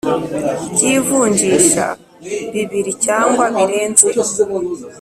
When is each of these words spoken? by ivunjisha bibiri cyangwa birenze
by 0.73 0.81
ivunjisha 0.95 1.85
bibiri 2.53 2.91
cyangwa 3.05 3.43
birenze 3.55 4.07